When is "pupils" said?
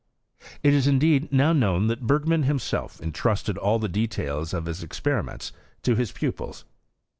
6.11-6.65